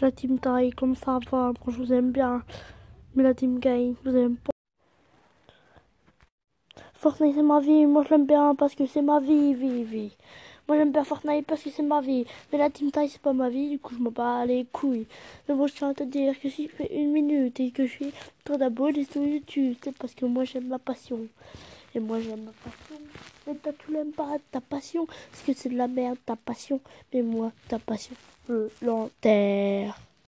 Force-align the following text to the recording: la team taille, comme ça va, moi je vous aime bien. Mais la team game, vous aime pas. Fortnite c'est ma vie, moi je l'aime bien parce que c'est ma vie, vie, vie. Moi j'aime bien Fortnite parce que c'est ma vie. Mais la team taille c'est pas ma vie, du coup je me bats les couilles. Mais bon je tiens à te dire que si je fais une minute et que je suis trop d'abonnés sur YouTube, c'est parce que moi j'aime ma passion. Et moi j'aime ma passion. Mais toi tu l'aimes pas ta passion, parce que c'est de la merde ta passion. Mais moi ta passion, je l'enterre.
la 0.00 0.10
team 0.10 0.38
taille, 0.38 0.70
comme 0.70 0.94
ça 0.94 1.18
va, 1.30 1.52
moi 1.52 1.54
je 1.68 1.76
vous 1.76 1.92
aime 1.92 2.10
bien. 2.10 2.42
Mais 3.14 3.22
la 3.22 3.34
team 3.34 3.58
game, 3.58 3.94
vous 4.04 4.16
aime 4.16 4.36
pas. 4.36 4.52
Fortnite 6.94 7.34
c'est 7.34 7.42
ma 7.42 7.60
vie, 7.60 7.86
moi 7.86 8.04
je 8.04 8.10
l'aime 8.10 8.26
bien 8.26 8.54
parce 8.54 8.74
que 8.74 8.86
c'est 8.86 9.02
ma 9.02 9.18
vie, 9.18 9.54
vie, 9.54 9.82
vie. 9.82 10.16
Moi 10.68 10.76
j'aime 10.78 10.92
bien 10.92 11.02
Fortnite 11.02 11.46
parce 11.46 11.62
que 11.62 11.70
c'est 11.70 11.82
ma 11.82 12.00
vie. 12.00 12.24
Mais 12.52 12.58
la 12.58 12.70
team 12.70 12.90
taille 12.92 13.08
c'est 13.08 13.20
pas 13.20 13.32
ma 13.32 13.48
vie, 13.50 13.70
du 13.70 13.78
coup 13.78 13.94
je 13.94 14.00
me 14.00 14.10
bats 14.10 14.46
les 14.46 14.66
couilles. 14.72 15.06
Mais 15.48 15.54
bon 15.54 15.66
je 15.66 15.74
tiens 15.74 15.90
à 15.90 15.94
te 15.94 16.04
dire 16.04 16.38
que 16.40 16.48
si 16.48 16.68
je 16.68 16.72
fais 16.72 16.94
une 16.94 17.10
minute 17.10 17.58
et 17.58 17.72
que 17.72 17.86
je 17.86 17.90
suis 17.90 18.12
trop 18.44 18.56
d'abonnés 18.56 19.04
sur 19.04 19.22
YouTube, 19.22 19.76
c'est 19.82 19.96
parce 19.98 20.14
que 20.14 20.26
moi 20.26 20.44
j'aime 20.44 20.68
ma 20.68 20.78
passion. 20.78 21.26
Et 21.94 22.00
moi 22.00 22.20
j'aime 22.20 22.44
ma 22.44 22.52
passion. 22.52 22.96
Mais 23.46 23.54
toi 23.56 23.72
tu 23.78 23.92
l'aimes 23.92 24.12
pas 24.12 24.36
ta 24.50 24.60
passion, 24.60 25.06
parce 25.06 25.42
que 25.44 25.52
c'est 25.52 25.68
de 25.68 25.76
la 25.76 25.88
merde 25.88 26.18
ta 26.24 26.36
passion. 26.36 26.80
Mais 27.12 27.22
moi 27.22 27.52
ta 27.68 27.78
passion, 27.78 28.14
je 28.48 28.68
l'enterre. 28.82 29.98